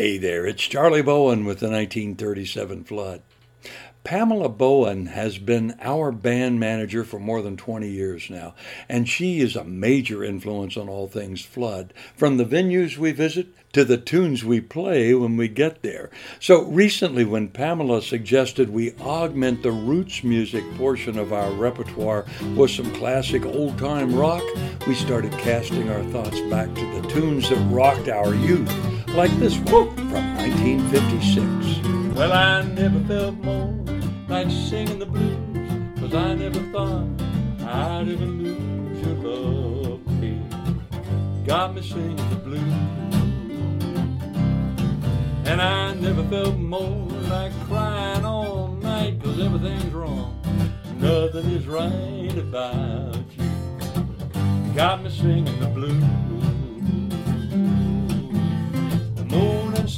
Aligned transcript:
Hey 0.00 0.16
there, 0.16 0.46
it's 0.46 0.62
Charlie 0.62 1.02
Bowen 1.02 1.44
with 1.44 1.60
the 1.60 1.68
1937 1.68 2.84
flood. 2.84 3.20
Pamela 4.02 4.48
Bowen 4.48 5.08
has 5.08 5.36
been 5.36 5.76
our 5.82 6.10
band 6.10 6.58
manager 6.58 7.04
for 7.04 7.20
more 7.20 7.42
than 7.42 7.58
20 7.58 7.86
years 7.86 8.30
now, 8.30 8.54
and 8.88 9.06
she 9.06 9.40
is 9.40 9.54
a 9.56 9.62
major 9.62 10.24
influence 10.24 10.78
on 10.78 10.88
all 10.88 11.06
things 11.06 11.44
Flood, 11.44 11.92
from 12.16 12.38
the 12.38 12.46
venues 12.46 12.96
we 12.96 13.12
visit 13.12 13.48
to 13.74 13.84
the 13.84 13.98
tunes 13.98 14.42
we 14.42 14.58
play 14.58 15.12
when 15.12 15.36
we 15.36 15.48
get 15.48 15.82
there. 15.82 16.08
So 16.40 16.62
recently, 16.62 17.26
when 17.26 17.48
Pamela 17.48 18.00
suggested 18.00 18.70
we 18.70 18.94
augment 19.02 19.62
the 19.62 19.70
roots 19.70 20.24
music 20.24 20.64
portion 20.78 21.18
of 21.18 21.34
our 21.34 21.50
repertoire 21.52 22.24
with 22.56 22.70
some 22.70 22.90
classic 22.94 23.44
old 23.44 23.78
time 23.78 24.14
rock, 24.14 24.42
we 24.86 24.94
started 24.94 25.32
casting 25.32 25.90
our 25.90 26.02
thoughts 26.04 26.40
back 26.48 26.74
to 26.74 27.00
the 27.02 27.08
tunes 27.10 27.50
that 27.50 27.58
rocked 27.70 28.08
our 28.08 28.34
youth, 28.34 28.89
like 29.14 29.30
this 29.38 29.56
one 29.58 29.94
from 29.96 30.36
1956. 30.36 32.16
Well, 32.16 32.32
I 32.32 32.62
never 32.62 33.00
felt 33.00 33.34
more 33.36 33.74
like 34.28 34.50
singing 34.50 34.98
the 34.98 35.06
blues, 35.06 35.98
cause 35.98 36.14
I 36.14 36.34
never 36.34 36.60
thought 36.70 37.06
I'd 37.66 38.08
ever 38.08 38.24
lose 38.24 39.06
your 39.06 39.16
love, 39.16 40.20
babe. 40.20 40.40
Got 41.44 41.74
me 41.74 41.82
singing 41.82 42.16
the 42.30 42.36
blues. 42.36 42.62
And 45.46 45.60
I 45.60 45.94
never 45.94 46.22
felt 46.28 46.56
more 46.56 47.08
like 47.28 47.52
crying 47.66 48.24
all 48.24 48.68
night, 48.80 49.20
cause 49.22 49.40
everything's 49.40 49.92
wrong. 49.92 50.40
Nothing 50.98 51.50
is 51.50 51.66
right 51.66 52.38
about 52.38 53.16
you. 53.36 54.74
Got 54.74 55.02
me 55.02 55.10
singing 55.10 55.58
the 55.58 55.66
blues. 55.66 56.29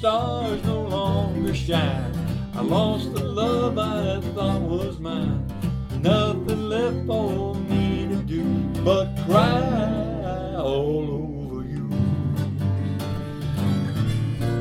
Stars 0.02 0.64
no 0.64 0.82
longer 0.82 1.54
shine. 1.54 2.12
I 2.56 2.60
lost 2.60 3.14
the 3.14 3.22
love 3.22 3.78
I 3.78 4.20
thought 4.34 4.60
was 4.60 4.98
mine. 4.98 5.46
Nothing 6.00 6.68
left 6.68 7.06
for 7.06 7.54
me 7.54 8.08
to 8.08 8.16
do 8.16 8.42
but 8.82 9.06
cry 9.26 10.56
all 10.56 11.06
over 11.20 11.62
you. 11.62 11.88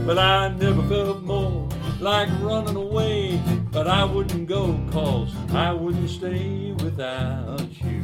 But 0.06 0.20
I 0.20 0.50
never 0.50 0.84
felt 0.84 1.24
more 1.24 1.68
like 2.00 2.30
running 2.42 2.76
away. 2.76 3.42
But 3.72 3.88
I 3.88 4.06
wouldn't 4.06 4.48
go 4.48 4.80
cause 4.92 5.34
I 5.54 5.74
wouldn't 5.74 6.12
stay 6.12 6.74
without 6.84 7.68
you. 7.84 8.04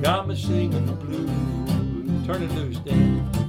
Got 0.00 0.28
me 0.28 0.36
singing 0.36 0.86
the 0.86 0.92
blues. 0.92 2.26
Turn 2.26 2.42
it 2.42 2.50
loose. 2.52 3.43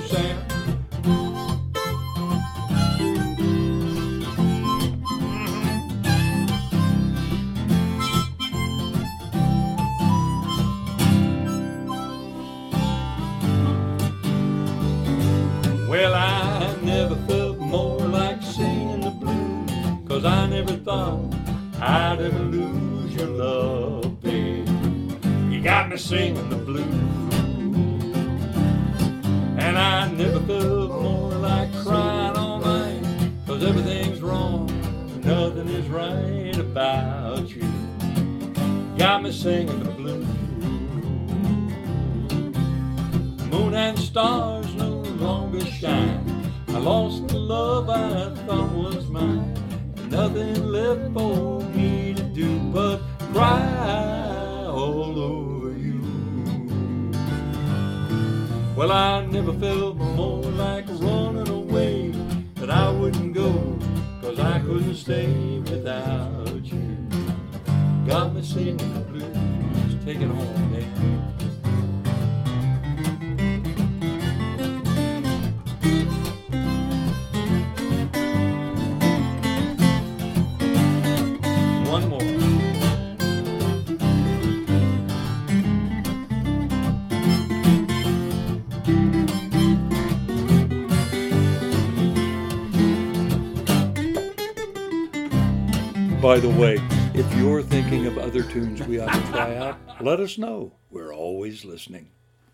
Sam. 0.00 0.36
Well, 15.88 16.14
I 16.14 16.76
never 16.82 17.14
felt 17.26 17.58
more 17.58 17.98
like 18.00 18.42
singing 18.42 19.00
the 19.00 19.10
blues, 19.10 19.70
cause 20.08 20.24
I 20.24 20.46
never 20.46 20.72
thought 20.72 21.20
I'd 21.80 22.20
ever 22.20 22.38
lose 22.38 23.14
your 23.14 23.28
love, 23.28 24.20
babe. 24.22 24.68
You 25.50 25.62
got 25.62 25.88
me 25.88 25.96
singing 25.96 26.48
the 26.50 26.56
blues. 26.56 27.23
Never 30.16 30.38
felt 30.46 31.02
more 31.02 31.32
like 31.32 31.74
crying 31.82 32.36
all 32.36 32.60
night, 32.60 33.02
cause 33.46 33.64
everything's 33.64 34.20
wrong, 34.22 34.70
and 34.70 35.24
nothing 35.24 35.68
is 35.68 35.88
right 35.88 36.56
about 36.56 37.48
you. 37.50 37.68
Got 38.96 39.24
me 39.24 39.32
singing 39.32 39.82
the 39.82 39.90
blues. 39.90 40.24
Moon 43.50 43.74
and 43.74 43.98
stars 43.98 44.72
no 44.76 45.02
longer 45.18 45.64
shine. 45.66 46.48
I 46.68 46.78
lost 46.78 47.26
the 47.26 47.38
love 47.38 47.90
I 47.90 48.32
thought 48.46 48.70
was 48.70 49.08
mine. 49.08 49.52
Nothing 50.10 50.68
left 50.68 51.12
for 51.12 51.60
me 51.60 51.73
Well, 58.76 58.90
I 58.90 59.24
never 59.26 59.52
felt 59.52 59.96
more 59.96 60.42
like 60.42 60.86
running 60.88 61.48
away, 61.48 62.12
but 62.56 62.70
I 62.70 62.90
wouldn't 62.90 63.32
go, 63.32 63.78
cause 64.20 64.40
I 64.40 64.58
couldn't 64.58 64.96
stay 64.96 65.26
By 96.24 96.40
the 96.40 96.48
way, 96.48 96.78
if 97.12 97.36
you're 97.36 97.60
thinking 97.60 98.06
of 98.06 98.16
other 98.16 98.42
tunes 98.42 98.82
we 98.84 98.98
ought 98.98 99.12
to 99.12 99.30
try 99.30 99.56
out, 99.56 99.78
let 100.00 100.20
us 100.20 100.38
know. 100.38 100.72
We're 100.88 101.12
always 101.12 101.66
listening. 101.66 102.12